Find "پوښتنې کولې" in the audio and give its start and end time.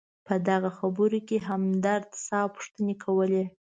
2.55-3.43